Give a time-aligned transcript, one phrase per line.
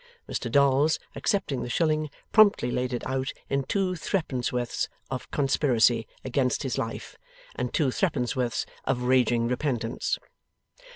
[0.27, 6.63] Mr Dolls, accepting the shilling, promptly laid it out in two threepennyworths of conspiracy against
[6.63, 7.17] his life,
[7.55, 10.17] and two threepennyworths of raging repentance.